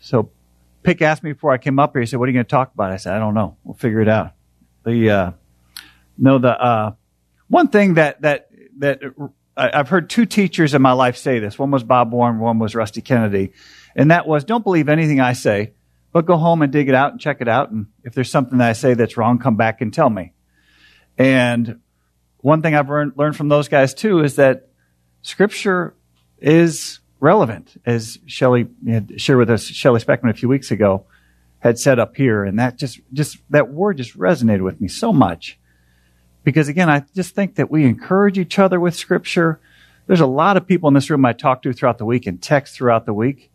[0.00, 0.30] So
[0.82, 2.50] Pick asked me before I came up here, he said, What are you going to
[2.50, 2.90] talk about?
[2.90, 3.56] I said, I don't know.
[3.64, 4.32] We'll figure it out.
[4.84, 5.30] The, uh,
[6.18, 6.92] no, the, uh,
[7.48, 9.00] one thing that, that, that
[9.56, 11.58] I, I've heard two teachers in my life say this.
[11.58, 13.52] One was Bob Warren, one was Rusty Kennedy.
[13.94, 15.74] And that was, don't believe anything I say,
[16.12, 17.70] but go home and dig it out and check it out.
[17.70, 20.32] And if there's something that I say that's wrong, come back and tell me.
[21.18, 21.80] And
[22.38, 24.68] one thing I've learned, learned from those guys too is that
[25.20, 25.94] scripture
[26.38, 28.68] is relevant, as Shelley
[29.16, 31.04] shared with us, Shelley Speckman a few weeks ago
[31.60, 32.44] had said up here.
[32.44, 35.58] And that just, just, that word just resonated with me so much.
[36.42, 39.60] Because again, I just think that we encourage each other with scripture.
[40.06, 42.40] There's a lot of people in this room I talk to throughout the week and
[42.40, 43.52] text throughout the week.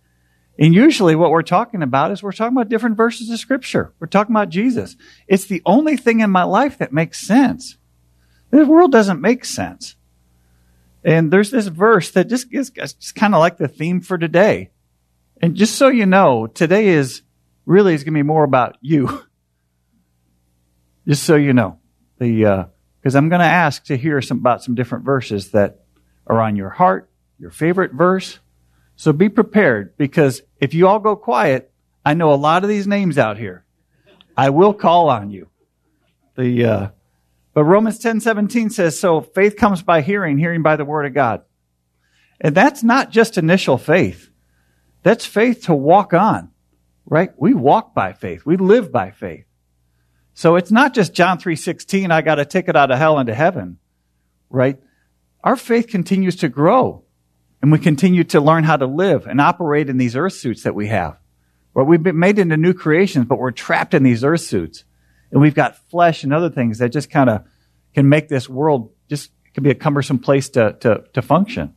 [0.57, 3.93] And usually what we're talking about is we're talking about different verses of scripture.
[3.99, 4.95] We're talking about Jesus.
[5.27, 7.77] It's the only thing in my life that makes sense.
[8.51, 9.95] The world doesn't make sense.
[11.05, 14.71] And there's this verse that just is just kind of like the theme for today.
[15.39, 17.21] And just so you know, today is
[17.67, 19.23] really is going to be more about you.
[21.07, 21.77] just so you know,
[22.17, 25.85] the because uh, I'm going to ask to hear some about some different verses that
[26.25, 28.39] are on your heart, your favorite verse.
[28.95, 31.71] So be prepared because if you all go quiet,
[32.03, 33.63] I know a lot of these names out here.
[34.35, 35.49] I will call on you.
[36.35, 36.87] The uh,
[37.55, 41.13] but Romans 10 17 says, So faith comes by hearing, hearing by the word of
[41.13, 41.41] God.
[42.39, 44.29] And that's not just initial faith.
[45.03, 46.51] That's faith to walk on,
[47.05, 47.31] right?
[47.37, 48.45] We walk by faith.
[48.45, 49.45] We live by faith.
[50.33, 53.77] So it's not just John 3:16, I got a ticket out of hell into heaven,
[54.49, 54.77] right?
[55.41, 57.05] Our faith continues to grow
[57.61, 60.75] and we continue to learn how to live and operate in these earth suits that
[60.75, 61.17] we have.
[61.73, 61.87] Right?
[61.87, 64.83] We've been made into new creations, but we're trapped in these earth suits
[65.31, 67.43] and we've got flesh and other things that just kind of
[67.93, 71.75] can make this world just can be a cumbersome place to to, to function.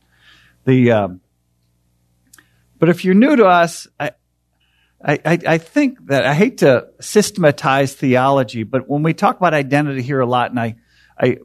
[0.64, 1.20] The um,
[2.78, 4.12] but if you're new to us, I,
[5.04, 10.02] I, I think that I hate to systematize theology, but when we talk about identity
[10.02, 10.76] here a lot, and I,
[11.18, 11.38] I,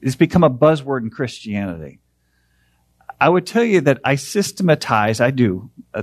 [0.00, 2.00] it's become a buzzword in Christianity.
[3.20, 6.02] I would tell you that I systematize, I do, uh,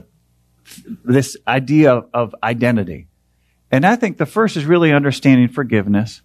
[1.03, 3.08] this idea of, of identity.
[3.71, 6.21] And I think the first is really understanding forgiveness.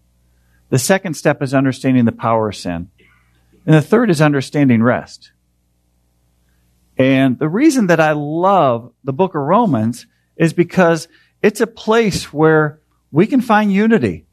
[0.70, 2.90] The second step is understanding the power of sin.
[3.66, 5.30] And the third is understanding rest.
[6.96, 10.06] And the reason that I love the book of Romans
[10.36, 11.08] is because
[11.42, 14.26] it's a place where we can find unity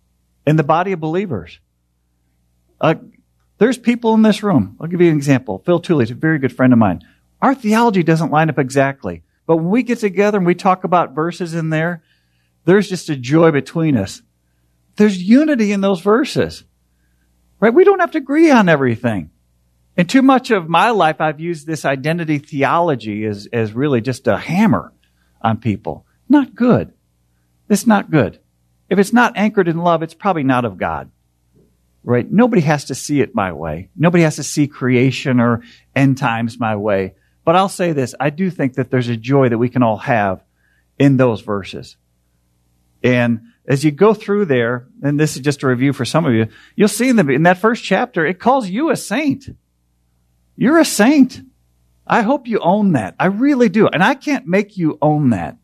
[0.46, 1.60] in the body of believers.
[2.80, 2.96] Uh,
[3.58, 4.78] there's people in this room.
[4.80, 5.62] I'll give you an example.
[5.66, 7.02] Phil Tooley is a very good friend of mine.
[7.42, 9.24] Our theology doesn't line up exactly.
[9.46, 12.04] But when we get together and we talk about verses in there,
[12.66, 14.22] there's just a joy between us.
[14.96, 16.64] There's unity in those verses.
[17.60, 17.74] Right?
[17.74, 19.32] We don't have to agree on everything.
[19.98, 24.28] And too much of my life, I've used this identity theology as, as really just
[24.28, 24.94] a hammer
[25.42, 26.06] on people.
[26.30, 26.94] Not good.
[27.70, 28.40] It's not good.
[28.90, 31.12] If it's not anchored in love, it's probably not of God.
[32.04, 32.30] Right?
[32.30, 33.90] Nobody has to see it my way.
[33.96, 35.62] Nobody has to see creation or
[35.96, 37.14] end times my way.
[37.46, 38.16] But I'll say this.
[38.20, 40.44] I do think that there's a joy that we can all have
[40.98, 41.98] in those verses.
[43.04, 46.34] And as you go through there, and this is just a review for some of
[46.34, 49.50] you, you'll see in, the, in that first chapter, it calls you a saint.
[50.56, 51.42] You're a saint.
[52.06, 53.16] I hope you own that.
[53.20, 53.88] I really do.
[53.88, 55.58] And I can't make you own that.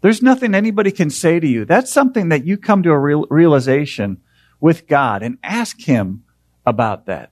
[0.00, 1.64] There's nothing anybody can say to you.
[1.64, 4.20] That's something that you come to a real, realization
[4.60, 6.24] with God and ask Him
[6.66, 7.30] about that.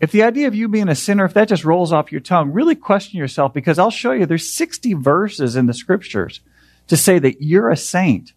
[0.00, 2.52] If the idea of you being a sinner, if that just rolls off your tongue,
[2.52, 6.40] really question yourself because I'll show you there's 60 verses in the scriptures
[6.88, 8.32] to say that you're a saint.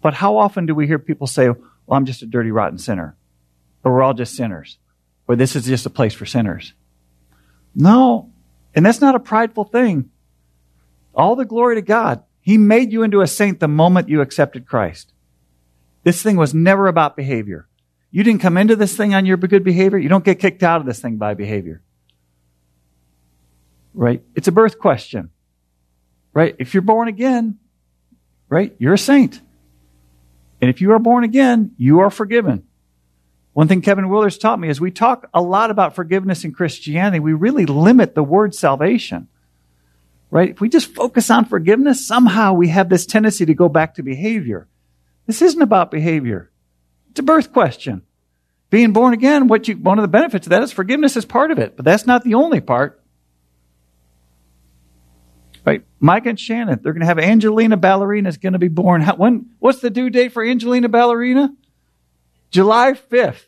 [0.00, 1.58] But how often do we hear people say, well,
[1.90, 3.16] I'm just a dirty, rotten sinner?
[3.84, 4.78] Or we're all just sinners?
[5.26, 6.74] Or this is just a place for sinners?
[7.74, 8.30] No.
[8.74, 10.10] And that's not a prideful thing.
[11.14, 12.22] All the glory to God.
[12.40, 15.12] He made you into a saint the moment you accepted Christ.
[16.02, 17.68] This thing was never about behavior.
[18.10, 19.98] You didn't come into this thing on your good behavior.
[19.98, 21.80] You don't get kicked out of this thing by behavior.
[23.94, 24.22] Right?
[24.34, 25.30] It's a birth question
[26.32, 26.54] right?
[26.58, 27.58] If you're born again,
[28.48, 29.40] right, you're a saint.
[30.60, 32.64] And if you are born again, you are forgiven.
[33.52, 37.20] One thing Kevin Willard's taught me is we talk a lot about forgiveness in Christianity.
[37.20, 39.28] We really limit the word salvation.
[40.30, 40.50] Right?
[40.50, 44.02] If we just focus on forgiveness, somehow we have this tendency to go back to
[44.02, 44.66] behavior.
[45.26, 46.50] This isn't about behavior.
[47.10, 48.02] It's a birth question.
[48.70, 51.50] Being born again, what you, one of the benefits of that is forgiveness is part
[51.50, 53.01] of it, but that's not the only part.
[55.64, 55.84] Right.
[56.00, 59.00] Mike and Shannon, they're going to have Angelina Ballerina is going to be born.
[59.00, 61.54] How, when, what's the due date for Angelina Ballerina?
[62.50, 63.46] July 5th.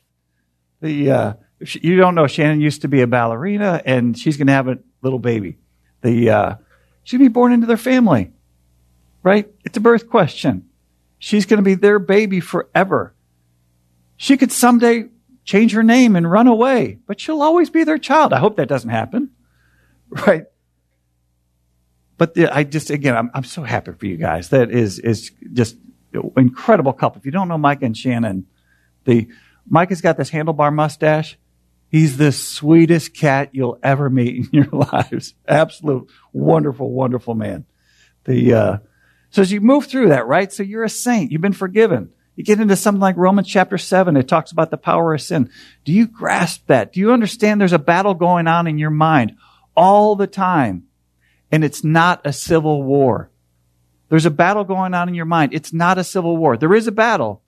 [0.81, 4.53] The, uh, you don't know, Shannon used to be a ballerina and she's going to
[4.53, 5.59] have a little baby.
[6.03, 6.55] The, uh,
[7.07, 8.33] to be born into their family.
[9.23, 9.51] Right?
[9.65, 10.69] It's a birth question.
[11.19, 13.15] She's going to be their baby forever.
[14.17, 15.07] She could someday
[15.45, 18.33] change her name and run away, but she'll always be their child.
[18.33, 19.31] I hope that doesn't happen.
[20.27, 20.45] Right?
[22.17, 24.51] But the, I just, again, I'm, I'm so happy for you guys.
[24.51, 25.77] That is, is just
[26.37, 27.19] incredible couple.
[27.19, 28.47] If you don't know Mike and Shannon,
[29.05, 29.29] the,
[29.69, 31.39] Mike has got this handlebar mustache.
[31.89, 35.35] He's the sweetest cat you'll ever meet in your lives.
[35.47, 37.67] Absolute wonderful, wonderful man.
[38.25, 38.79] The, uh,
[39.31, 40.53] so as you move through that, right?
[40.53, 41.33] So you're a saint.
[41.33, 42.11] You've been forgiven.
[42.37, 45.51] You get into something like Romans chapter 7, it talks about the power of sin.
[45.85, 46.93] Do you grasp that?
[46.93, 49.37] Do you understand there's a battle going on in your mind
[49.77, 50.85] all the time?
[51.55, 53.31] And it's not a civil war.
[54.09, 55.55] There's a battle going on in your mind.
[55.55, 56.57] It's not a civil war.
[56.57, 57.43] There is a battle,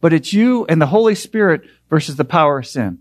[0.00, 3.00] but it's you and the Holy Spirit versus the power of sin.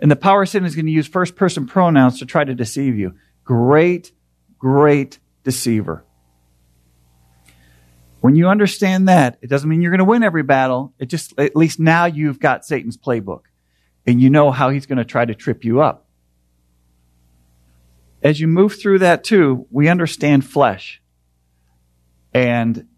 [0.00, 2.54] And the power of sin is going to use first person pronouns to try to
[2.54, 3.12] deceive you.
[3.44, 4.10] Great,
[4.56, 6.02] great deceiver.
[8.22, 10.94] When you understand that, it doesn't mean you're going to win every battle.
[10.98, 13.42] It just, at least now you've got Satan's playbook
[14.06, 16.05] and you know how he's going to try to trip you up.
[18.26, 21.00] As you move through that too, we understand flesh.
[22.34, 22.88] And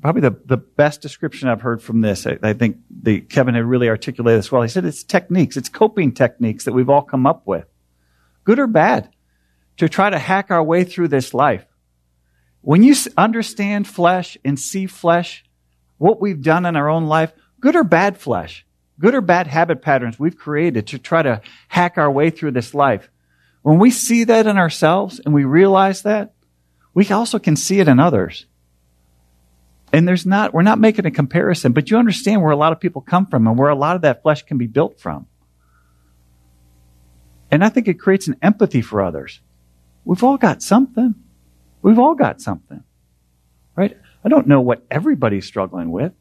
[0.00, 3.64] probably the, the best description I've heard from this, I, I think the, Kevin had
[3.64, 4.62] really articulated this well.
[4.62, 7.66] He said it's techniques, it's coping techniques that we've all come up with,
[8.44, 9.10] good or bad,
[9.78, 11.66] to try to hack our way through this life.
[12.60, 15.44] When you understand flesh and see flesh,
[15.96, 18.64] what we've done in our own life, good or bad flesh,
[19.00, 22.72] good or bad habit patterns we've created to try to hack our way through this
[22.72, 23.10] life,
[23.68, 26.32] when we see that in ourselves and we realize that,
[26.94, 28.46] we also can see it in others.
[29.92, 32.80] And there's not, we're not making a comparison, but you understand where a lot of
[32.80, 35.26] people come from and where a lot of that flesh can be built from.
[37.50, 39.38] And I think it creates an empathy for others.
[40.02, 41.14] We've all got something.
[41.82, 42.82] We've all got something,
[43.76, 43.98] right?
[44.24, 46.14] I don't know what everybody's struggling with.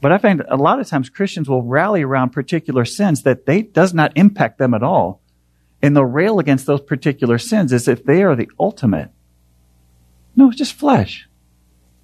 [0.00, 3.62] But I find a lot of times Christians will rally around particular sins that they
[3.62, 5.21] does not impact them at all.
[5.82, 9.10] And they'll rail against those particular sins as if they are the ultimate.
[10.36, 11.28] No, it's just flesh.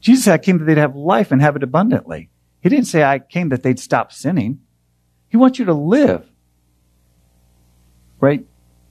[0.00, 2.28] Jesus said, I came that they'd have life and have it abundantly.
[2.60, 4.60] He didn't say, I came that they'd stop sinning.
[5.28, 6.26] He wants you to live.
[8.20, 8.44] Right?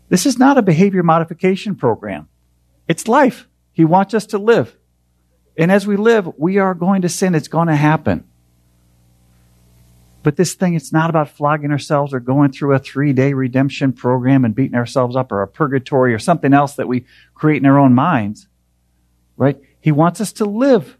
[0.09, 2.29] This is not a behavior modification program.
[2.87, 3.47] It's life.
[3.73, 4.75] He wants us to live.
[5.57, 7.35] And as we live, we are going to sin.
[7.35, 8.25] It's going to happen.
[10.23, 13.93] But this thing, it's not about flogging ourselves or going through a three day redemption
[13.93, 17.65] program and beating ourselves up or a purgatory or something else that we create in
[17.65, 18.47] our own minds.
[19.35, 19.57] Right?
[19.79, 20.97] He wants us to live.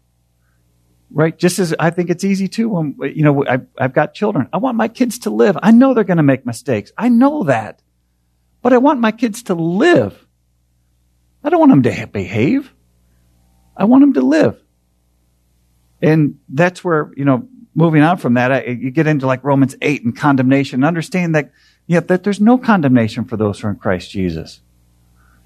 [1.10, 1.36] Right?
[1.36, 4.48] Just as I think it's easy too when, you know, I've, I've got children.
[4.52, 5.58] I want my kids to live.
[5.62, 6.92] I know they're going to make mistakes.
[6.96, 7.82] I know that.
[8.62, 10.26] But I want my kids to live.
[11.42, 12.72] I don't want them to behave.
[13.76, 14.60] I want them to live.
[16.02, 17.48] And that's where, you know,
[17.78, 20.82] moving on from that, I, you get into like Romans 8 and condemnation.
[20.82, 21.52] Understand that,
[21.86, 24.60] yeah, that there's no condemnation for those who are in Christ Jesus.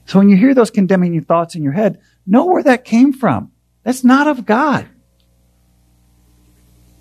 [0.06, 3.52] So when you hear those condemning thoughts in your head, know where that came from.
[3.82, 4.88] That's not of God.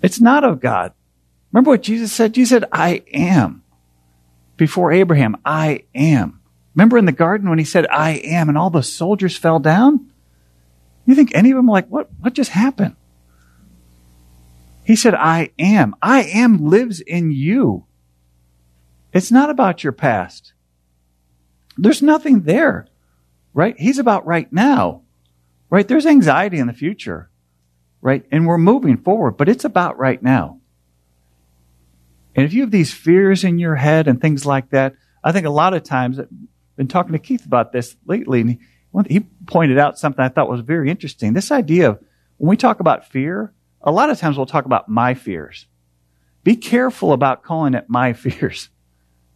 [0.02, 0.92] It's not of God.
[1.50, 2.34] Remember what Jesus said?
[2.34, 3.62] Jesus said, I am.
[4.58, 6.40] Before Abraham, I am.
[6.74, 10.10] Remember in the garden when he said, I am, and all the soldiers fell down?
[11.06, 12.96] You think any of them like, what, what just happened?
[14.84, 15.94] He said, I am.
[16.02, 17.86] I am lives in you.
[19.12, 20.52] It's not about your past.
[21.76, 22.86] There's nothing there,
[23.54, 23.78] right?
[23.78, 25.02] He's about right now,
[25.70, 25.86] right?
[25.86, 27.30] There's anxiety in the future,
[28.00, 28.24] right?
[28.30, 30.60] And we're moving forward, but it's about right now.
[32.34, 35.46] And if you have these fears in your head and things like that, I think
[35.46, 36.28] a lot of times I've
[36.76, 38.58] been talking to Keith about this lately, and
[39.06, 41.32] he, he pointed out something I thought was very interesting.
[41.32, 42.00] This idea of
[42.38, 45.66] when we talk about fear, a lot of times we'll talk about my fears.
[46.44, 48.68] Be careful about calling it my fears.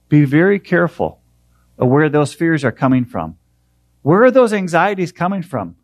[0.08, 1.20] Be very careful
[1.78, 3.36] of where those fears are coming from.
[4.02, 5.76] Where are those anxieties coming from?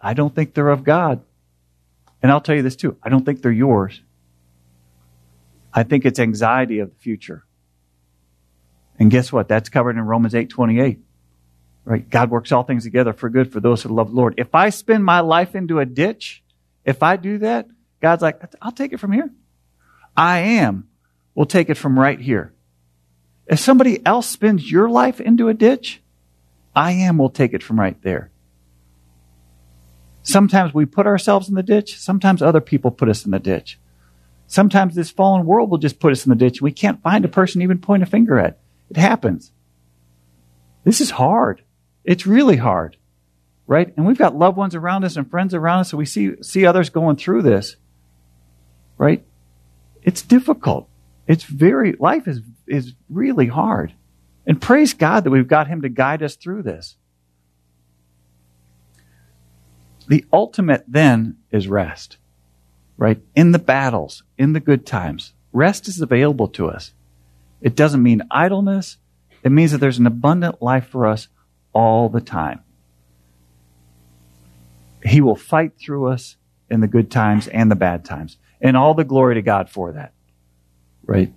[0.00, 1.22] I don't think they're of God.
[2.22, 2.96] And I'll tell you this too.
[3.02, 4.00] I don't think they're yours.
[5.72, 7.44] I think it's anxiety of the future.
[8.98, 9.48] And guess what?
[9.48, 11.00] That's covered in Romans 8 28.
[11.84, 12.08] Right?
[12.08, 14.34] God works all things together for good for those who love the Lord.
[14.38, 16.42] If I spend my life into a ditch,
[16.84, 17.66] if I do that,
[18.02, 19.30] God's like, I'll take it from here.
[20.16, 20.88] I am
[21.34, 22.52] will take it from right here.
[23.46, 26.02] If somebody else spins your life into a ditch,
[26.74, 28.30] I am will take it from right there.
[30.22, 31.98] Sometimes we put ourselves in the ditch.
[31.98, 33.78] Sometimes other people put us in the ditch.
[34.46, 36.60] Sometimes this fallen world will just put us in the ditch.
[36.60, 38.58] We can't find a person even point a finger at.
[38.90, 39.52] It happens.
[40.84, 41.62] This is hard.
[42.04, 42.96] It's really hard,
[43.66, 43.92] right?
[43.96, 46.66] And we've got loved ones around us and friends around us, so we see, see
[46.66, 47.76] others going through this,
[48.98, 49.24] right?
[50.02, 50.88] It's difficult.
[51.26, 53.92] It's very, life is, is really hard.
[54.46, 56.96] And praise God that we've got Him to guide us through this.
[60.08, 62.16] The ultimate then is rest,
[62.96, 63.20] right?
[63.36, 66.92] In the battles, in the good times, rest is available to us.
[67.60, 68.96] It doesn't mean idleness.
[69.44, 71.28] It means that there's an abundant life for us
[71.72, 72.62] all the time.
[75.04, 76.36] He will fight through us
[76.68, 78.36] in the good times and the bad times.
[78.62, 80.14] And all the glory to God for that.
[81.04, 81.32] Right?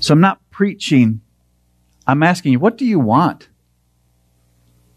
[0.00, 1.20] So I'm not preaching.
[2.06, 3.48] I'm asking you, what do you want?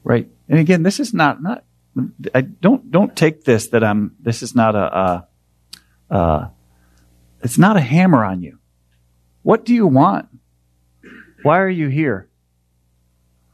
[0.03, 0.29] Right?
[0.47, 1.65] And again, this is not, not
[2.33, 5.27] I don't don't take this that I'm this is not a,
[6.09, 6.51] a, a
[7.41, 8.59] it's not a hammer on you.
[9.43, 10.29] What do you want?
[11.43, 12.29] Why are you here?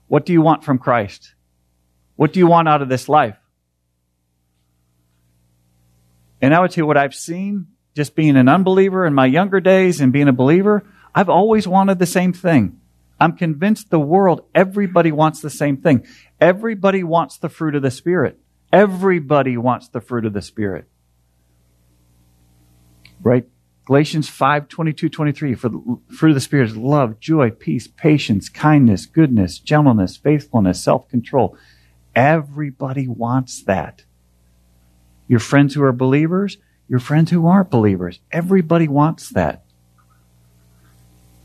[0.08, 1.34] What do you want from Christ?
[2.16, 3.38] What do you want out of this life?
[6.42, 7.68] And I would you what I've seen
[7.98, 11.98] just being an unbeliever in my younger days and being a believer, I've always wanted
[11.98, 12.80] the same thing.
[13.20, 16.06] I'm convinced the world, everybody wants the same thing.
[16.40, 18.38] Everybody wants the fruit of the Spirit.
[18.72, 20.86] Everybody wants the fruit of the Spirit.
[23.20, 23.48] Right?
[23.86, 25.56] Galatians 5, 22, 23.
[25.56, 30.84] For the fruit of the Spirit is love, joy, peace, patience, kindness, goodness, gentleness, faithfulness,
[30.84, 31.58] self control.
[32.16, 34.04] Everybody wants that.
[35.28, 36.58] Your friends who are believers,
[36.88, 38.20] your friends who aren't believers.
[38.32, 39.66] Everybody wants that.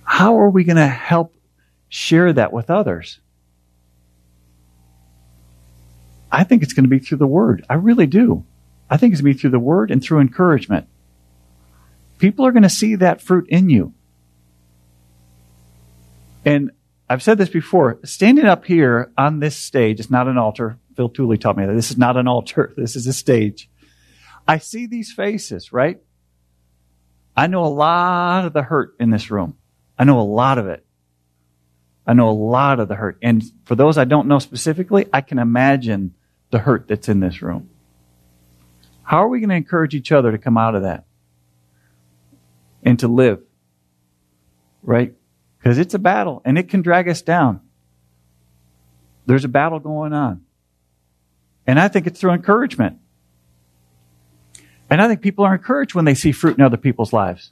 [0.04, 1.34] How are we going to help
[1.88, 3.18] share that with others?
[6.30, 7.64] I think it's going to be through the Word.
[7.68, 8.44] I really do.
[8.88, 10.86] I think it's going to be through the Word and through encouragement.
[12.18, 13.92] People are going to see that fruit in you.
[16.44, 16.70] And
[17.08, 20.78] I've said this before standing up here on this stage, it's not an altar.
[20.96, 23.68] Phil Tooley taught me that this is not an altar, this is a stage.
[24.46, 26.00] I see these faces, right?
[27.36, 29.56] I know a lot of the hurt in this room.
[29.98, 30.84] I know a lot of it.
[32.06, 33.18] I know a lot of the hurt.
[33.22, 36.14] And for those I don't know specifically, I can imagine
[36.50, 37.70] the hurt that's in this room.
[39.02, 41.04] How are we going to encourage each other to come out of that
[42.82, 43.40] and to live?
[44.82, 45.14] Right?
[45.58, 47.60] Because it's a battle and it can drag us down.
[49.26, 50.44] There's a battle going on.
[51.66, 52.98] And I think it's through encouragement.
[54.92, 57.50] And I think people are encouraged when they see fruit in other people's lives.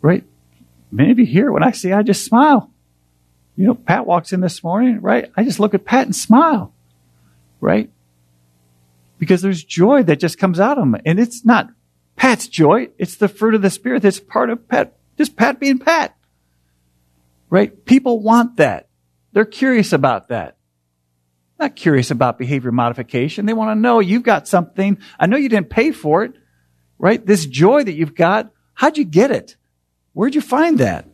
[0.00, 0.22] Right?
[0.92, 2.70] Many of you here, when I see, I just smile.
[3.56, 5.32] You know, Pat walks in this morning, right?
[5.36, 6.72] I just look at Pat and smile.
[7.60, 7.90] Right?
[9.18, 10.94] Because there's joy that just comes out of him.
[11.04, 11.68] And it's not
[12.14, 12.90] Pat's joy.
[12.96, 16.16] It's the fruit of the Spirit that's part of Pat, just Pat being Pat.
[17.50, 17.84] Right?
[17.84, 18.86] People want that.
[19.32, 20.56] They're curious about that
[21.58, 23.46] not curious about behavior modification.
[23.46, 24.98] They want to know you've got something.
[25.18, 26.32] I know you didn't pay for it,
[26.98, 27.24] right?
[27.24, 29.56] This joy that you've got, how'd you get it?
[30.12, 31.06] Where'd you find that?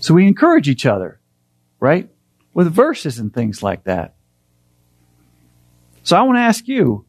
[0.00, 1.20] So we encourage each other,
[1.80, 2.08] right?
[2.52, 4.14] With verses and things like that.
[6.02, 7.04] So I want to ask you,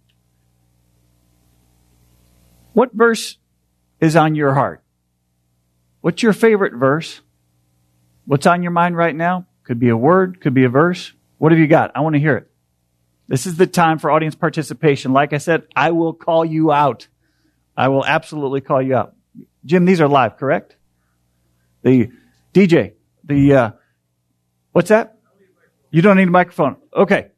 [2.74, 3.38] what verse
[4.00, 4.84] is on your heart?
[6.02, 7.22] What's your favorite verse?
[8.26, 9.47] What's on your mind right now?
[9.68, 11.12] Could be a word, could be a verse.
[11.40, 11.92] What have you got?
[11.94, 12.50] I want to hear it.
[13.28, 15.12] This is the time for audience participation.
[15.12, 17.10] Like I said, I will call you out.
[17.76, 19.14] I will absolutely call you out.
[19.66, 20.78] Jim, these are live, correct?
[21.82, 22.10] The
[22.54, 22.94] DJ,
[23.26, 23.72] the, uh,
[24.72, 25.18] what's that?
[25.92, 26.78] You don't need a microphone.
[26.96, 27.32] Okay.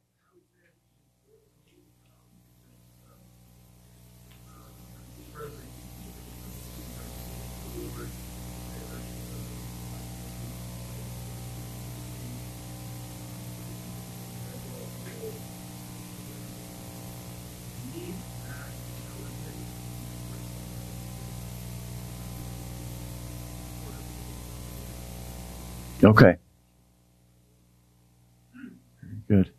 [26.10, 26.38] Okay.
[29.28, 29.52] Very good.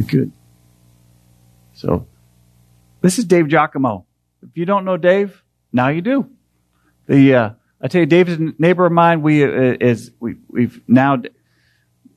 [0.00, 0.32] Very good.
[1.74, 2.06] So,
[3.00, 4.06] this is Dave Giacomo.
[4.42, 5.42] If you don't know Dave,
[5.72, 6.28] now you do.
[7.06, 9.22] The uh, I tell you, David's a neighbor of mine.
[9.22, 11.22] We uh, is we we've now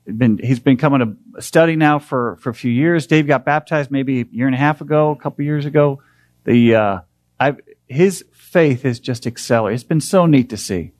[0.05, 3.07] been he's been coming to study now for for a few years.
[3.07, 6.01] Dave got baptized maybe a year and a half ago, a couple years ago.
[6.45, 6.99] The uh,
[7.39, 7.55] I
[7.87, 9.75] his faith is just accelerating.
[9.75, 10.91] It's been so neat to see.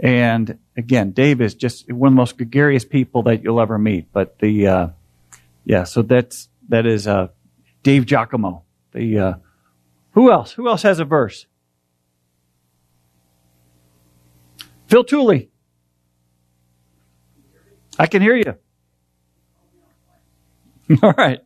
[0.00, 4.12] And again, Dave is just one of the most gregarious people that you'll ever meet.
[4.12, 4.88] But the uh,
[5.68, 7.28] yeah, so that's that is uh,
[7.82, 8.64] Dave Giacomo.
[8.92, 9.34] The uh,
[10.12, 10.52] who else?
[10.52, 11.46] Who else has a verse?
[14.86, 15.50] Phil Tooley.
[17.98, 18.56] I can hear you.
[21.02, 21.40] All right.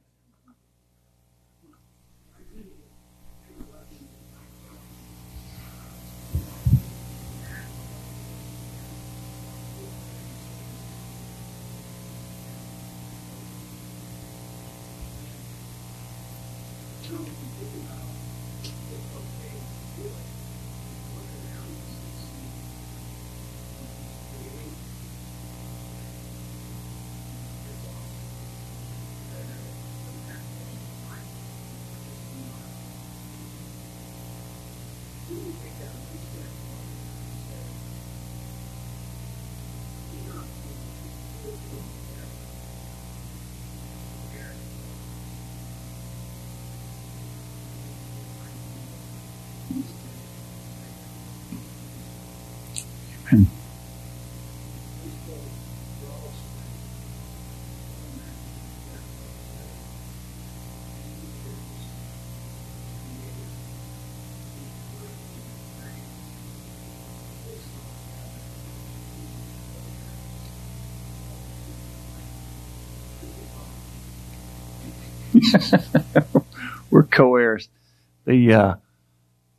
[53.33, 53.51] Amen.
[76.91, 77.69] We're co-heirs.
[78.27, 78.75] The uh,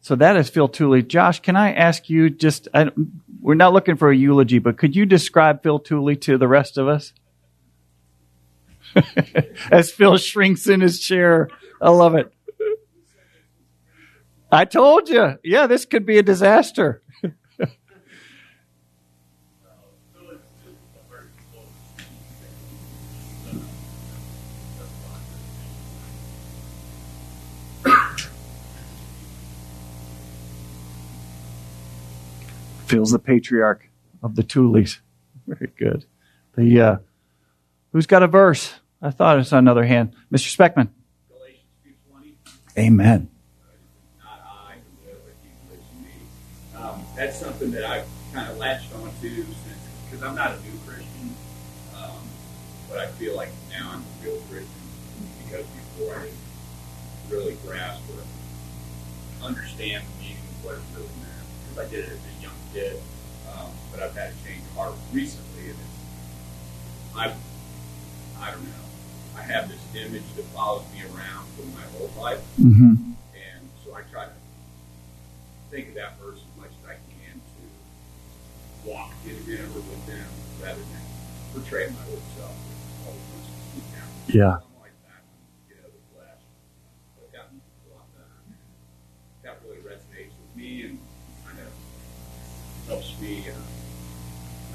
[0.02, 1.02] so that is Phil Tooley.
[1.04, 2.68] Josh, can I ask you just?
[2.74, 2.92] I,
[3.44, 6.78] we're not looking for a eulogy, but could you describe Phil Tooley to the rest
[6.78, 7.14] of us?
[9.72, 11.50] As Phil shrinks in his chair,
[11.82, 12.34] I love it.
[14.50, 17.03] I told you, yeah, this could be a disaster.
[32.94, 33.90] Phil's the patriarch
[34.22, 35.00] of the Tooleys.
[35.48, 36.06] Very good.
[36.56, 36.98] The uh,
[37.92, 38.76] who's got a verse?
[39.02, 40.14] I thought it's another hand.
[40.32, 40.56] Mr.
[40.56, 40.90] Speckman.
[41.28, 42.78] Galatians 2.20.
[42.78, 43.30] Amen.
[44.20, 46.12] Not I who live, but he lives in me.
[46.78, 49.58] Um, that's something that I've kind of latched onto since,
[50.06, 51.36] because I'm not a new Christian,
[51.98, 52.22] um,
[52.90, 54.70] but I feel like now I'm a real Christian
[55.44, 56.30] because before I
[57.30, 62.20] really grasp or understand the meaning of what it really meant, because I did it
[62.76, 63.02] as a young kid,
[63.54, 67.36] um, but I've had a change of heart recently, and it's, I've,
[68.40, 68.84] I don't know,
[69.38, 72.42] I have this image that follows me around for my whole life.
[72.60, 72.94] Mm-hmm.
[73.34, 74.32] And so I try to
[75.72, 80.26] think of that verse as much as I can to walk in agreement with them
[80.62, 81.02] rather than
[81.54, 82.52] portray my old self.
[82.52, 84.64] which always wants to speak out.
[84.64, 84.73] Yeah.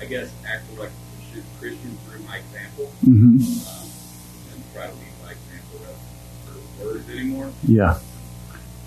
[0.01, 2.93] I guess, act like a Christian- Christian through my example.
[3.05, 3.39] Mm-hmm.
[3.39, 3.91] Um,
[4.53, 7.53] and try to lead by example rather than words anymore.
[7.67, 7.99] Yeah.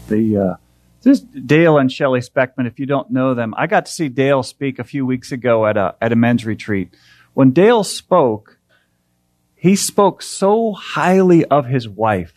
[0.08, 0.56] The uh,
[1.02, 2.68] this is Dale and Shelley Speckman.
[2.68, 5.66] If you don't know them, I got to see Dale speak a few weeks ago
[5.66, 6.94] at a at a men's retreat.
[7.34, 8.60] When Dale spoke,
[9.56, 12.34] he spoke so highly of his wife.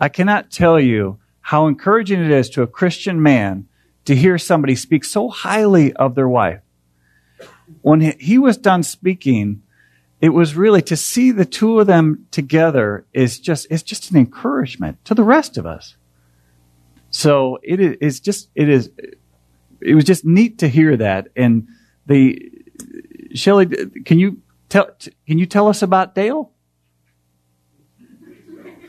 [0.00, 3.68] I cannot tell you how encouraging it is to a Christian man
[4.04, 6.60] to hear somebody speak so highly of their wife.
[7.82, 9.62] When he- was done speaking,
[10.20, 14.16] it was really to see the two of them together is just it's just an
[14.16, 15.96] encouragement to the rest of us.
[17.10, 18.90] So it is it's just it is
[19.80, 21.28] it was just neat to hear that.
[21.36, 21.68] And
[22.06, 22.50] the
[23.34, 23.66] Shelley,
[24.04, 24.90] can you tell
[25.26, 26.50] can you tell us about Dale?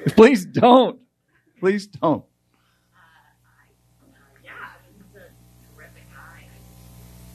[0.16, 1.00] Please don't.
[1.60, 2.24] Please don't.
[4.44, 4.52] yeah,
[4.88, 5.28] he's a
[5.76, 6.48] terrific guy.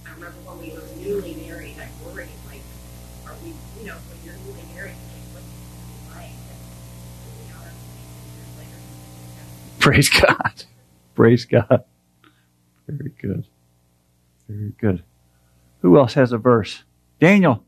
[0.06, 2.62] I remember when we were newly married, I worried, like,
[3.26, 6.32] are we, you know, when you're newly married, like, what's it like?
[6.32, 8.80] And we are, years later,
[9.84, 10.64] Praise God.
[11.14, 11.84] Praise God.
[12.88, 13.46] Very good.
[14.48, 15.04] Very good.
[15.82, 16.84] Who else has a verse?
[17.20, 17.62] Daniel.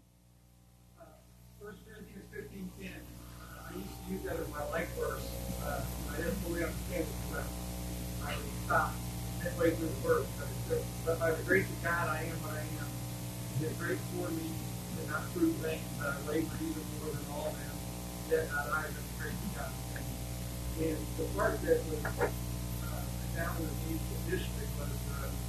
[20.76, 23.00] And the part that was uh,
[23.34, 24.92] down in the district was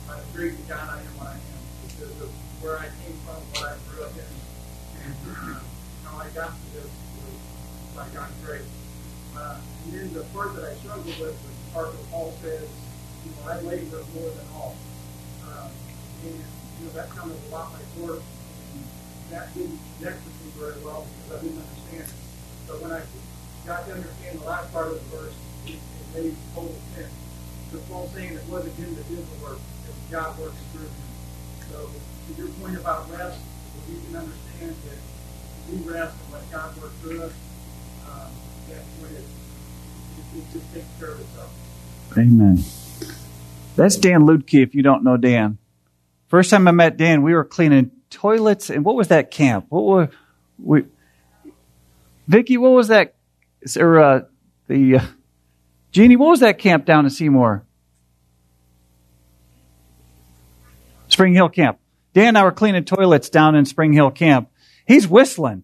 [0.07, 2.31] uh, the grace of God I am what I am, because of
[2.63, 4.23] where I came from, what I grew up in,
[5.03, 5.59] and uh,
[6.07, 7.35] how I got to this was
[7.91, 8.71] by God's grace.
[9.35, 12.63] Uh, and then the part that I struggled with was the part where Paul says,
[13.27, 14.79] you know, I labor more than all.
[15.43, 15.75] Um,
[16.23, 18.23] and, you know, that sounded a lot like work.
[18.23, 18.83] And
[19.35, 22.15] that didn't connect with me very well because I didn't understand it.
[22.63, 23.03] But when I
[23.67, 25.33] got to understand the last part of the verse,
[25.65, 27.11] it, it made total sense.
[27.71, 30.87] So Paul saying it wasn't him that did the work, it was God working through
[30.87, 31.11] him.
[31.69, 31.89] So
[32.27, 33.39] to your point about rest,
[33.89, 34.99] we can understand that
[35.69, 37.33] we rest and let God work through us,
[38.07, 38.31] um,
[38.69, 41.51] that's when it, it, it just takes care of itself.
[42.17, 42.63] Amen.
[43.75, 45.57] That's Dan Ludke, if you don't know Dan.
[46.29, 49.65] First time I met Dan, we were cleaning toilets, and what was that camp?
[49.69, 50.09] What were
[50.57, 50.85] we?
[52.29, 53.13] Vicky, what was that?
[53.75, 54.21] Or uh,
[54.67, 55.05] the uh,
[55.91, 57.65] Jeannie, what was that camp down in Seymour?
[61.09, 61.79] Spring Hill Camp.
[62.13, 64.49] Dan and I were cleaning toilets down in Spring Hill Camp.
[64.85, 65.63] He's whistling.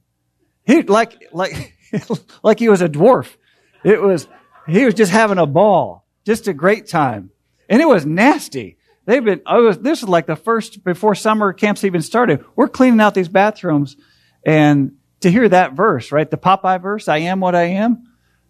[0.65, 1.73] He like like
[2.43, 3.35] like he was a dwarf.
[3.83, 4.27] It was
[4.67, 7.31] he was just having a ball, just a great time,
[7.69, 8.77] and it was nasty.
[9.05, 9.41] They've been.
[9.45, 9.77] I was.
[9.79, 12.43] This is like the first before summer camps even started.
[12.55, 13.97] We're cleaning out these bathrooms,
[14.45, 18.07] and to hear that verse, right, the Popeye verse, "I am what I am."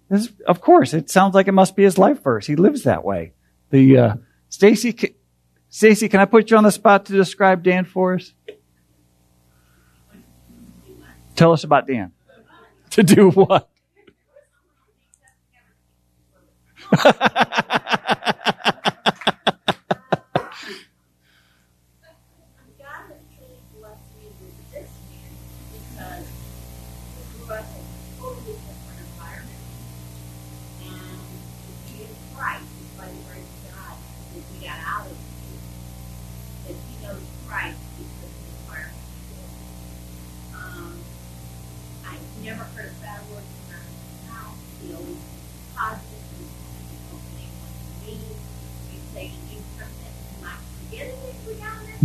[0.10, 2.46] This, of course, it sounds like it must be his life verse.
[2.46, 3.34] He lives that way.
[3.70, 4.16] The uh,
[4.50, 5.16] Stacy,
[5.70, 8.34] Stacy, can I put you on the spot to describe Dan for us?
[11.36, 12.12] Tell us about Dan.
[12.92, 13.70] To do what?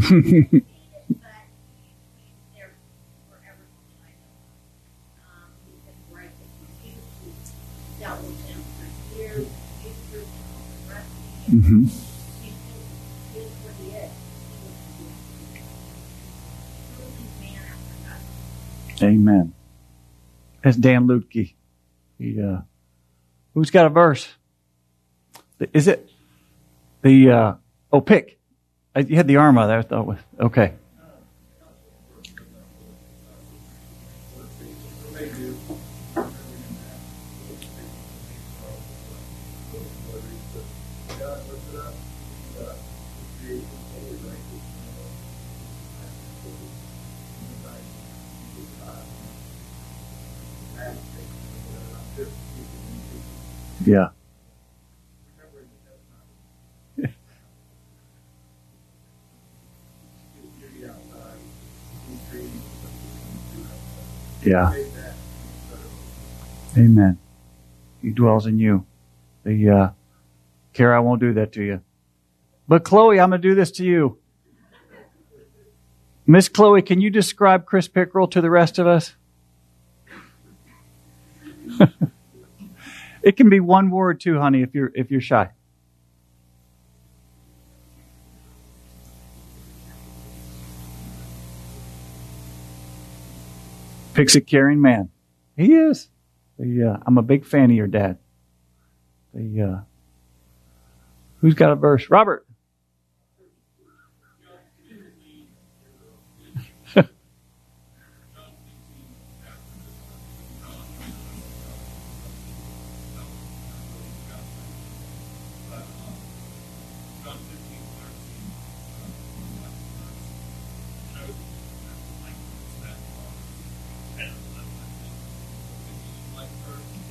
[0.08, 0.18] God.
[19.02, 19.52] Amen.
[20.62, 21.54] That's Dan Lutke.
[22.18, 22.62] He, uh,
[23.52, 24.28] who's got a verse?
[25.72, 26.08] Is it
[27.02, 27.54] the, uh,
[27.92, 28.37] oh, pick.
[28.98, 29.78] You had the arm out there.
[29.78, 30.72] I thought, was- okay.
[64.48, 64.74] Yeah.
[66.74, 67.18] Amen.
[68.00, 68.86] He dwells in you.
[69.44, 69.90] The, uh,
[70.72, 71.82] Kara, I won't do that to you.
[72.66, 74.16] But Chloe, I'm going to do this to you.
[76.26, 79.16] Miss Chloe, can you describe Chris Pickrell to the rest of us?
[83.22, 85.50] it can be one word too, honey, if you're if you're shy.
[94.18, 95.10] Picks a caring man.
[95.56, 96.08] He is.
[96.58, 98.18] The, uh, I'm a big fan of your dad.
[99.32, 99.80] The, uh,
[101.40, 102.10] who's got a verse?
[102.10, 102.44] Robert.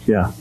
[0.08, 0.32] Yeah.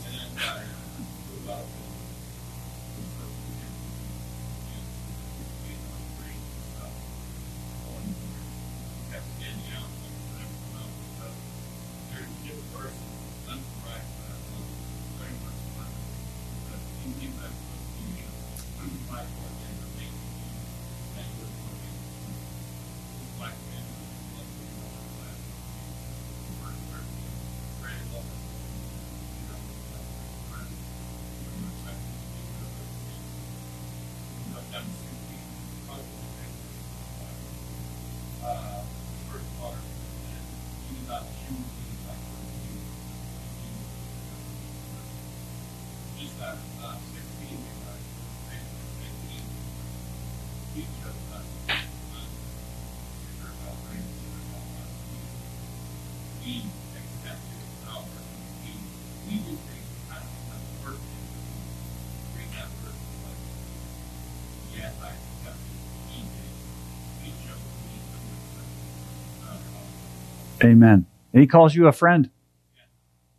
[70.66, 71.07] Amen.
[71.33, 72.31] And he calls you a friend.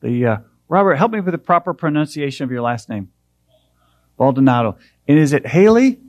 [0.01, 0.37] The uh,
[0.69, 3.09] Robert, help me with the proper pronunciation of your last name.
[4.17, 4.77] Baldonado.
[5.07, 5.99] And is it Haley?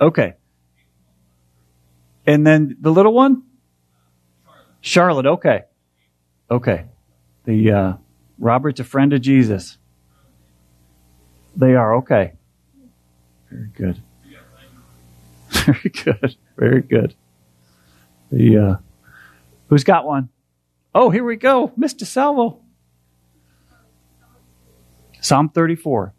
[0.00, 0.34] Okay.
[2.26, 3.42] And then the little one?
[4.80, 5.26] Charlotte.
[5.26, 5.62] Okay.
[6.50, 6.84] Okay.
[7.44, 7.92] The uh,
[8.38, 9.78] Robert's a friend of Jesus.
[11.56, 12.34] They are okay.
[13.50, 14.02] Very good.
[15.50, 16.36] Very good.
[16.56, 17.14] Very good.
[18.30, 18.76] The uh,
[19.68, 20.28] who's got one?
[21.00, 22.04] Oh, here we go, Mr.
[22.04, 22.58] Salvo.
[25.20, 26.12] Psalm 34.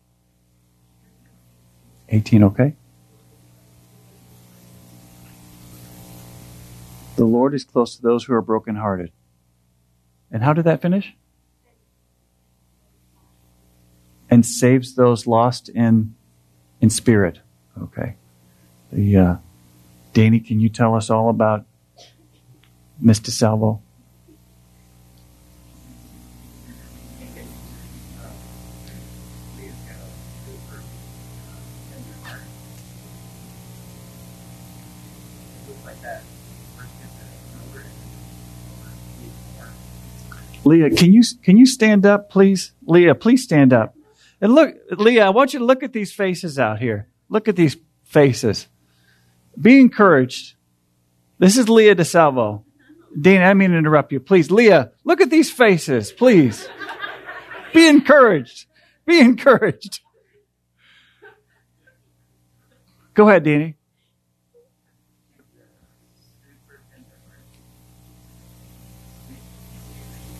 [2.07, 2.75] 18, okay?
[7.17, 9.11] The Lord is close to those who are brokenhearted.
[10.31, 11.13] And how did that finish?
[14.29, 16.15] And saves those lost in
[16.79, 17.41] in spirit.
[17.83, 18.15] Okay.
[18.93, 19.35] The uh,
[20.13, 21.65] Danny, can you tell us all about
[23.03, 23.29] Mr.
[23.29, 23.81] Salvo?
[40.69, 42.73] Leah, can you can you stand up, please?
[42.83, 43.95] Leah, please stand up.
[44.39, 47.07] And look, Leah, I want you to look at these faces out here.
[47.27, 48.67] Look at these faces.
[49.59, 50.53] Be encouraged.
[51.39, 52.65] This is Leah DeSalvo.
[53.19, 54.19] Dean, I mean to interrupt you.
[54.19, 56.69] Please, Leah, look at these faces, please.
[57.73, 58.67] Be encouraged.
[59.07, 60.01] Be encouraged.
[63.15, 63.78] Go ahead, Danny.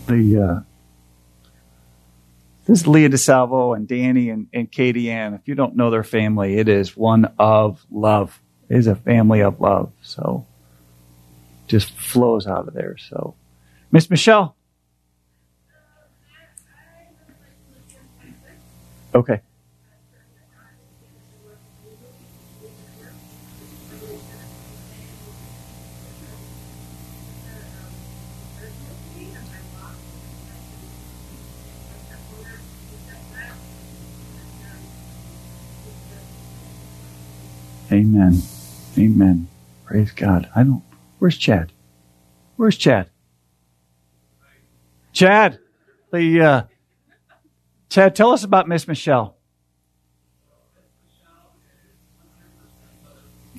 [0.10, 0.60] The uh,
[2.66, 5.36] this is Leah DeSalvo and Danny and, and Katie Ann.
[5.36, 8.42] If you don't know their family, it is one of love.
[8.70, 9.92] It is a family of love.
[10.02, 10.48] So
[11.68, 12.98] just flows out of there.
[12.98, 13.36] So
[13.92, 14.56] Miss Michelle.
[19.14, 19.42] Okay.
[37.92, 38.42] Amen.
[38.98, 39.48] Amen.
[39.86, 40.50] Praise God.
[40.56, 40.84] I don't.
[41.18, 41.72] Where's Chad?
[42.56, 43.10] Where's Chad?
[45.12, 45.60] Chad,
[46.12, 46.64] the uh,
[47.90, 49.36] Chad, tell us about Miss Michelle.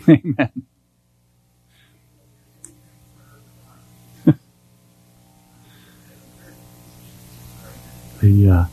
[0.09, 0.51] Amen.
[8.21, 8.65] the uh,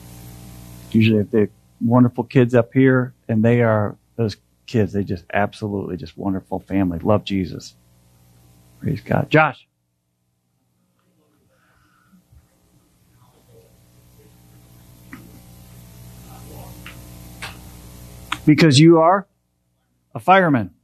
[0.92, 1.50] usually if the
[1.84, 4.38] wonderful kids up here, and they are those
[4.68, 4.94] kids.
[4.94, 7.00] They just absolutely just wonderful family.
[7.00, 7.76] Love Jesus.
[8.80, 9.30] Praise God.
[9.30, 9.68] Josh.
[18.46, 19.28] Because you are
[20.16, 20.77] a fireman.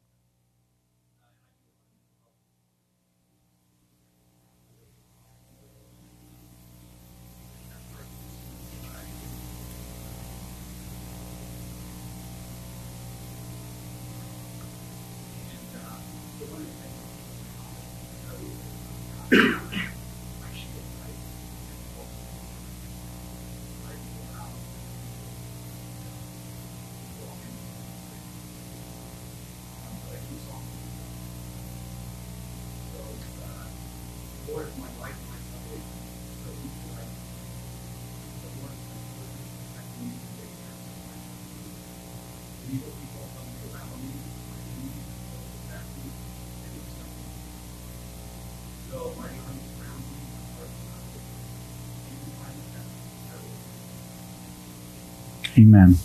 [55.64, 55.96] Amen.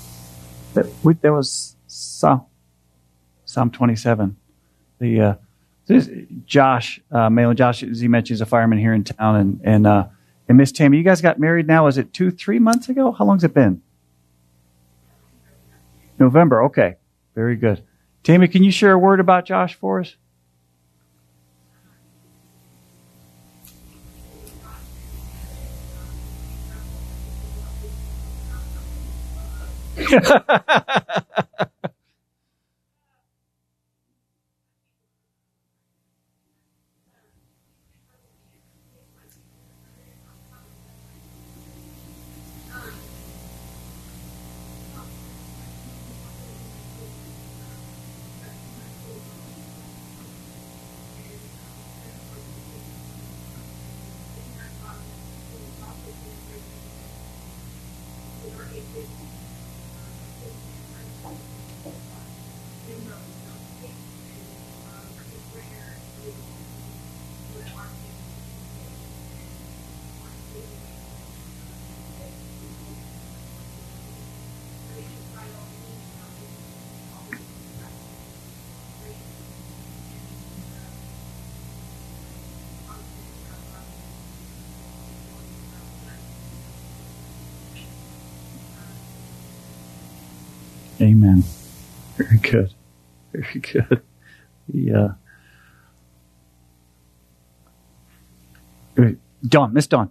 [0.74, 0.86] That,
[1.20, 2.46] there was Psalm,
[3.44, 4.36] Psalm 27.
[5.00, 5.34] The uh,
[5.86, 6.08] this,
[6.44, 9.86] Josh, uh, Malin Josh, as he mentioned, is a fireman here in town, and and
[9.86, 10.06] uh,
[10.48, 11.88] and Miss Tammy, you guys got married now?
[11.88, 13.10] Is it two, three months ago?
[13.10, 13.82] How long's it been?
[16.18, 16.64] November.
[16.64, 16.96] Okay,
[17.34, 17.82] very good.
[18.22, 20.14] Tammy, can you share a word about Josh for us?
[30.10, 30.22] Amen.
[30.22, 31.07] Very
[92.50, 92.74] good.
[93.32, 94.02] Very good.
[94.72, 95.08] Yeah.
[99.46, 100.10] Dawn, Miss Dawn.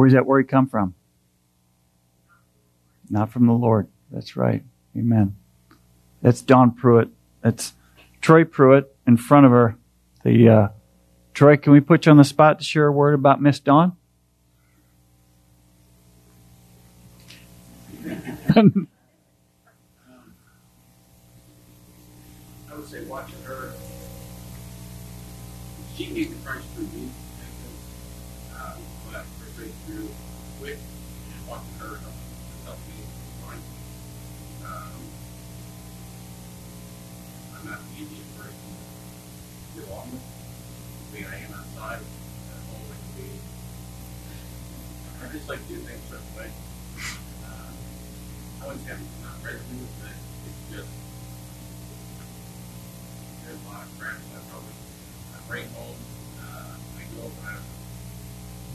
[0.00, 0.94] Where does that worry come from?
[3.10, 3.86] Not from the Lord.
[4.10, 4.64] That's right.
[4.96, 5.36] Amen.
[6.22, 7.10] That's Dawn Pruitt.
[7.42, 7.74] That's
[8.22, 9.76] Troy Pruitt in front of her.
[10.24, 10.68] The uh,
[11.34, 13.94] Troy, can we put you on the spot to share a word about Miss Dawn?
[18.06, 18.62] I
[22.74, 23.74] would say watching her,
[25.94, 26.69] she needs Christ through
[45.50, 46.46] like to do things certain way.
[47.42, 47.74] Uh,
[48.62, 49.58] I wouldn't say I'm not ready
[49.98, 50.14] but
[50.46, 50.94] it's just
[53.42, 54.78] there's a lot of crap that I probably
[55.34, 55.98] I bring home.
[56.38, 57.66] Uh, I go when I'm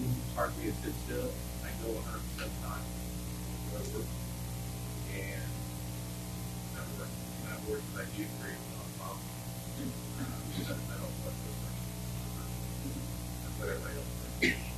[0.04, 1.32] it's hard for sit still.
[1.64, 2.84] I go 100 percent time
[3.80, 4.04] over,
[5.16, 5.48] and
[6.76, 7.12] that work
[7.48, 9.16] that work that I do on top.
[9.16, 11.56] Um, because I don't put those.
[12.84, 14.12] That's what everybody else
[14.44, 14.75] does.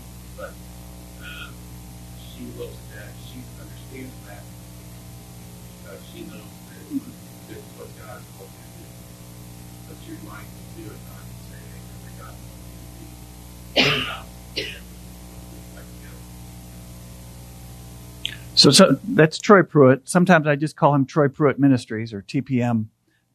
[18.57, 20.09] So, so that's Troy Pruitt.
[20.09, 22.87] Sometimes I just call him Troy Pruitt Ministries or TPM.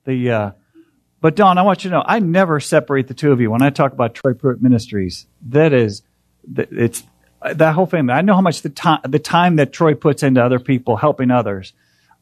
[0.04, 0.50] The uh,
[1.20, 3.62] but Dawn, I want you to know I never separate the two of you when
[3.62, 5.26] I talk about Troy Pruitt Ministries.
[5.50, 6.02] That is,
[6.52, 7.04] it's
[7.40, 8.14] that whole family.
[8.14, 11.30] I know how much the time the time that Troy puts into other people helping
[11.30, 11.72] others.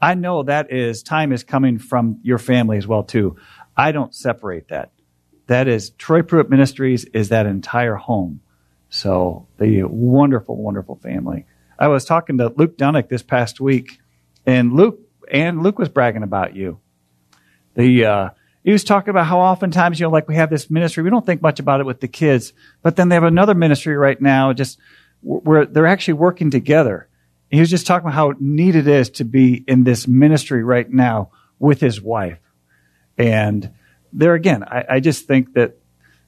[0.02, 3.36] I know that is time is coming from your family as well too.
[3.74, 4.92] I don't separate that.
[5.46, 8.40] That is Troy Pruitt Ministries is that entire home.
[8.90, 11.46] So the wonderful, wonderful family.
[11.80, 14.00] I was talking to Luke Dunnick this past week,
[14.44, 16.78] and Luke and Luke was bragging about you.
[17.74, 18.30] The uh,
[18.62, 21.24] he was talking about how oftentimes you know, like we have this ministry, we don't
[21.24, 24.52] think much about it with the kids, but then they have another ministry right now,
[24.52, 24.78] just
[25.22, 27.08] where they're actually working together.
[27.50, 30.88] He was just talking about how neat it is to be in this ministry right
[30.88, 32.40] now with his wife,
[33.16, 33.72] and
[34.12, 35.78] there again, I, I just think that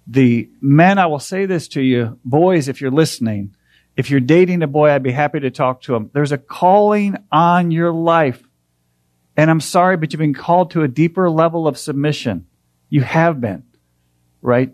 [0.07, 3.55] the men, I will say this to you, boys, if you're listening
[3.97, 6.11] if you're dating a boy, I'd be happy to talk to him.
[6.13, 8.43] There's a calling on your life.
[9.37, 12.47] And I'm sorry, but you've been called to a deeper level of submission.
[12.89, 13.65] You have been,
[14.41, 14.73] right?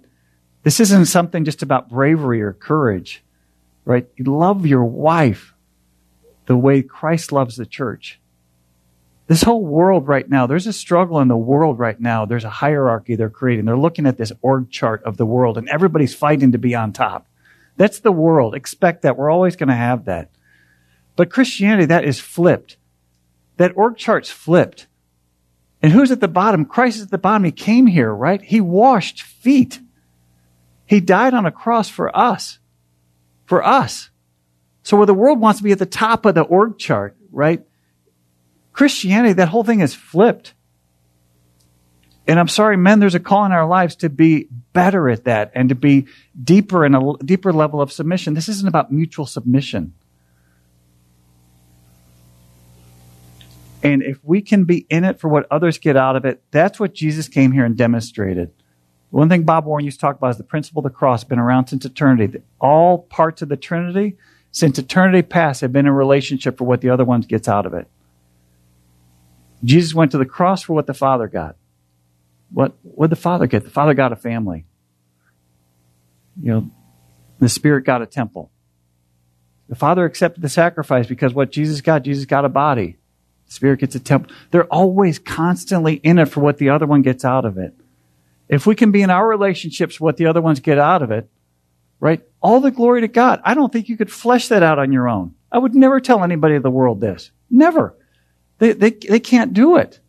[0.63, 3.23] This isn't something just about bravery or courage,
[3.85, 4.09] right?
[4.17, 5.55] You love your wife
[6.47, 8.21] the way Christ loves the church.
[9.29, 12.25] This whole world right now, there's a struggle in the world right now.
[12.25, 13.67] There's a hierarchy they're creating.
[13.67, 16.93] They're looking at this org chart of the world and everybody's fighting to be on
[16.93, 17.27] top.
[17.79, 18.55] That's the world.
[18.55, 19.17] Expect that.
[19.17, 20.31] We're always going to have that.
[21.17, 22.77] But Christianity, that is flipped.
[23.57, 24.89] That org chart's flipped.
[25.81, 26.65] And who's at the bottom?
[26.65, 27.45] Christ is at the bottom.
[27.45, 28.43] He came here, right?
[28.43, 29.81] He washed feet.
[30.85, 32.59] He died on a cross for us.
[33.47, 34.11] For us.
[34.83, 37.65] So where the world wants to be at the top of the org chart, right?
[38.73, 40.55] Christianity, that whole thing is flipped.
[42.29, 45.51] And I'm sorry, men, there's a call in our lives to be better at that
[45.55, 46.07] and to be
[46.41, 48.35] deeper in a deeper level of submission.
[48.35, 49.95] This isn't about mutual submission.
[53.83, 56.79] And if we can be in it for what others get out of it, that's
[56.79, 58.53] what Jesus came here and demonstrated.
[59.11, 61.39] One thing Bob Warren used to talk about is the principle of the cross, been
[61.39, 62.43] around since eternity.
[62.61, 64.19] All parts of the Trinity,
[64.51, 67.73] since eternity past, have been in relationship for what the other ones gets out of
[67.73, 67.87] it.
[69.65, 71.57] Jesus went to the cross for what the Father got.
[72.51, 73.65] What what the Father get?
[73.65, 74.65] The Father got a family.
[76.41, 76.71] You know,
[77.39, 78.51] the Spirit got a temple.
[79.69, 82.97] The Father accepted the sacrifice because what Jesus got, Jesus got a body.
[83.47, 84.35] The Spirit gets a temple.
[84.51, 87.75] They're always constantly in it for what the other one gets out of it.
[88.49, 91.29] If we can be in our relationships what the other ones get out of it,
[92.01, 92.23] right?
[92.41, 93.41] All the glory to God.
[93.45, 95.35] I don't think you could flesh that out on your own.
[95.53, 97.31] I would never tell anybody in the world this.
[97.51, 97.95] Never.
[98.59, 100.01] They, they, they can't do it.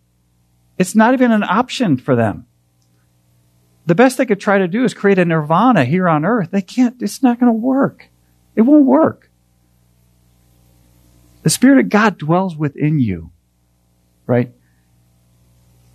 [0.80, 2.48] It's not even an option for them.
[3.86, 6.52] The best they could try to do is create a nirvana here on earth.
[6.52, 8.10] They can't, it's not going to work.
[8.56, 9.30] It won't work.
[11.44, 13.32] The Spirit of God dwells within you,
[14.26, 14.54] right?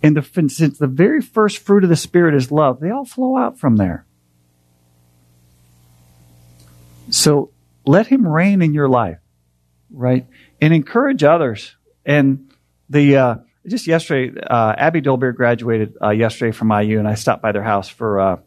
[0.03, 3.37] And the, since the very first fruit of the Spirit is love, they all flow
[3.37, 4.05] out from there.
[7.09, 7.51] So
[7.85, 9.19] let Him reign in your life,
[9.89, 10.27] right?
[10.61, 11.75] And encourage others.
[12.05, 12.51] And
[12.89, 13.35] the, uh,
[13.67, 17.63] just yesterday, uh, Abby Dolbeer graduated uh, yesterday from IU, and I stopped by their
[17.63, 18.37] house for uh,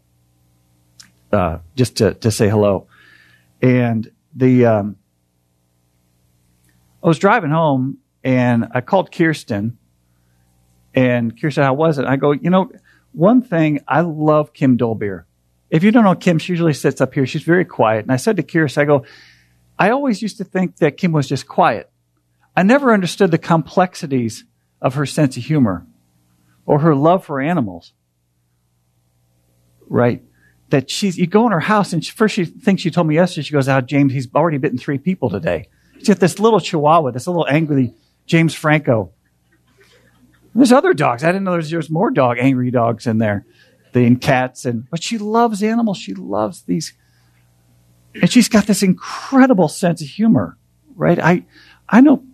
[1.32, 2.86] uh, just to, to say hello.
[3.60, 4.96] And the um,
[7.02, 9.78] I was driving home, and I called Kirsten,
[10.94, 12.06] and Kirsten, how was it?
[12.06, 12.70] I go, you know,
[13.12, 15.24] one thing I love Kim Dolbeer.
[15.70, 17.26] If you don't know Kim, she usually sits up here.
[17.26, 18.04] She's very quiet.
[18.04, 19.04] And I said to Kirsten, I go,
[19.78, 21.90] I always used to think that Kim was just quiet.
[22.56, 24.44] I never understood the complexities
[24.80, 25.86] of her sense of humor
[26.66, 27.92] or her love for animals.
[29.88, 30.22] Right?
[30.70, 33.14] That she's, you go in her house and she, first she thinks she told me
[33.14, 35.68] yesterday, she goes, out, oh, James, he's already bitten three people today.
[35.98, 37.94] She's got this little chihuahua, this little angry
[38.26, 39.12] James Franco.
[40.54, 41.24] There's other dogs.
[41.24, 43.46] I didn't know there's, there's more dog, angry dogs in there
[43.92, 44.64] than cats.
[44.64, 45.98] And, but she loves animals.
[45.98, 46.92] She loves these.
[48.14, 50.58] And she's got this incredible sense of humor,
[50.94, 51.18] right?
[51.18, 51.46] I,
[51.88, 52.24] I know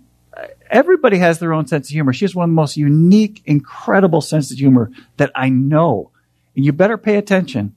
[0.71, 2.13] everybody has their own sense of humor.
[2.13, 6.11] She has one of the most unique, incredible sense of humor that I know.
[6.57, 7.75] And you better pay attention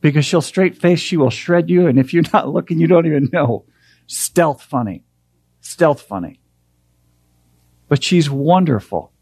[0.00, 1.86] because she'll straight face, she will shred you.
[1.86, 3.64] And if you're not looking, you don't even know.
[4.06, 5.04] Stealth funny.
[5.60, 6.40] Stealth funny.
[7.88, 9.12] But she's wonderful.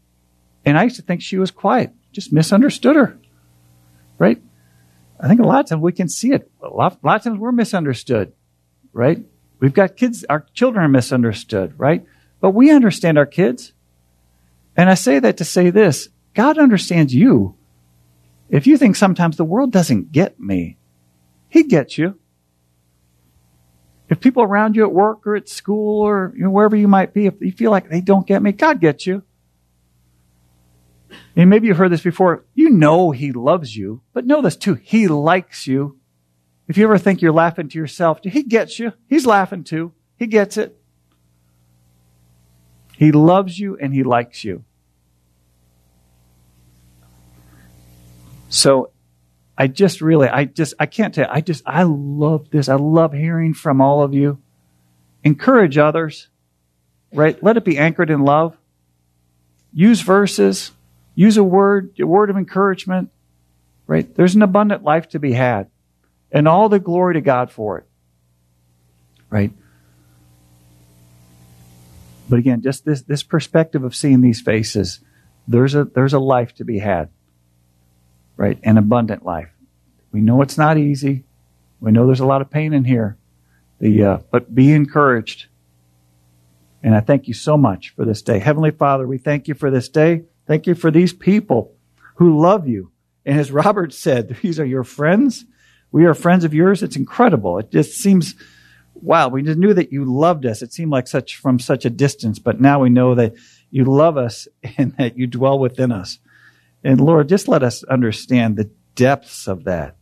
[0.65, 1.91] And I used to think she was quiet.
[2.11, 3.19] Just misunderstood her.
[4.17, 4.41] Right?
[5.19, 6.49] I think a lot of times we can see it.
[6.61, 8.33] A lot, a lot of times we're misunderstood.
[8.93, 9.23] Right?
[9.59, 12.05] We've got kids, our children are misunderstood, right?
[12.41, 13.73] But we understand our kids.
[14.75, 17.55] And I say that to say this God understands you.
[18.49, 20.77] If you think sometimes the world doesn't get me,
[21.49, 22.17] He gets you.
[24.09, 27.13] If people around you at work or at school or you know, wherever you might
[27.13, 29.21] be, if you feel like they don't get me, God gets you.
[31.35, 32.45] And maybe you've heard this before.
[32.55, 34.75] You know He loves you, but know this too.
[34.75, 35.97] He likes you.
[36.67, 38.93] If you ever think you're laughing to yourself, He gets you.
[39.07, 39.93] He's laughing too.
[40.15, 40.78] He gets it.
[42.99, 44.65] He loves you and he likes you.
[48.49, 48.91] So
[49.57, 52.67] I just really, I just, I can't tell I just, I love this.
[52.67, 54.41] I love hearing from all of you.
[55.23, 56.27] Encourage others,
[57.13, 57.41] right?
[57.41, 58.57] Let it be anchored in love.
[59.71, 60.71] Use verses.
[61.15, 63.11] Use a word, a word of encouragement,
[63.87, 64.13] right?
[64.13, 65.69] There's an abundant life to be had
[66.33, 67.87] and all the glory to God for it,
[69.29, 69.53] right?
[72.29, 74.99] But again, just this, this perspective of seeing these faces,
[75.47, 77.09] there's a, there's a life to be had,
[78.37, 78.59] right?
[78.63, 79.49] An abundant life.
[80.11, 81.23] We know it's not easy.
[81.79, 83.17] We know there's a lot of pain in here.
[83.79, 85.47] The, uh, but be encouraged.
[86.83, 88.39] And I thank you so much for this day.
[88.39, 90.23] Heavenly Father, we thank you for this day.
[90.45, 91.75] Thank you for these people
[92.15, 92.91] who love you.
[93.25, 95.45] And as Robert said, these are your friends.
[95.91, 96.83] We are friends of yours.
[96.83, 97.57] It's incredible.
[97.57, 98.35] It just seems
[99.01, 100.61] wow, we just knew that you loved us.
[100.61, 103.33] It seemed like such from such a distance, but now we know that
[103.71, 104.47] you love us
[104.77, 106.19] and that you dwell within us.
[106.83, 109.95] And Lord, just let us understand the depths of that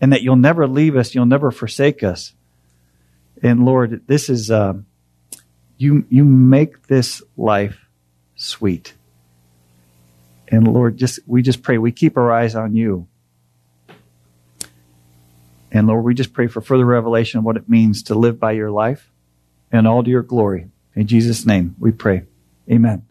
[0.00, 1.14] and that you'll never leave us.
[1.14, 2.34] You'll never forsake us.
[3.42, 4.86] And Lord, this is, um,
[5.78, 7.86] you, you make this life
[8.36, 8.94] sweet.
[10.48, 13.08] And Lord, just, we just pray we keep our eyes on you
[15.70, 18.52] and Lord, we just pray for further revelation of what it means to live by
[18.52, 19.10] your life
[19.70, 20.68] and all to your glory.
[20.94, 22.22] In Jesus' name we pray.
[22.70, 23.09] Amen.